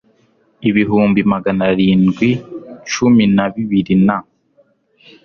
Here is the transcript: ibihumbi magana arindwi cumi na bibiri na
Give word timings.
ibihumbi 0.69 1.21
magana 1.33 1.61
arindwi 1.71 2.29
cumi 2.91 3.23
na 3.35 3.45
bibiri 3.53 3.95
na 4.05 4.17